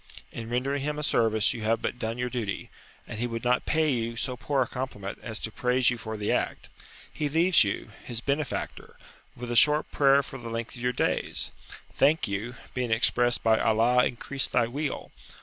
In 0.31 0.49
rendering 0.49 0.81
him 0.81 0.97
a 0.97 1.03
service 1.03 1.53
you 1.53 1.61
have 1.61 1.79
but 1.79 1.99
done 1.99 2.17
your 2.17 2.31
duty, 2.31 2.71
and 3.07 3.19
he 3.19 3.27
would 3.27 3.43
not 3.43 3.67
pay 3.67 3.91
you 3.91 4.15
so 4.15 4.35
poor 4.35 4.63
a 4.63 4.67
compliment 4.67 5.19
as 5.21 5.37
to 5.37 5.51
praise 5.51 5.91
you 5.91 5.99
for 5.99 6.17
the 6.17 6.31
act. 6.31 6.69
He 7.13 7.29
leaves 7.29 7.63
you, 7.63 7.91
his 8.03 8.19
benefactor, 8.19 8.97
with 9.35 9.51
a 9.51 9.55
short 9.55 9.91
prayer 9.91 10.23
for 10.23 10.39
the 10.39 10.49
length 10.49 10.75
of 10.75 10.81
your 10.81 10.91
days. 10.91 11.51
"Thank 11.95 12.27
you," 12.27 12.55
being 12.73 12.89
expressed 12.89 13.43
by 13.43 13.59
"Allah 13.59 14.03
increase 14.07 14.47
thy 14.47 14.65
weal!" 14.65 15.11